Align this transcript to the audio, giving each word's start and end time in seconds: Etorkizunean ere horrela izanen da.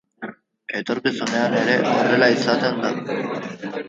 Etorkizunean 0.79 1.57
ere 1.59 1.75
horrela 1.89 2.31
izanen 2.37 2.81
da. 2.87 2.91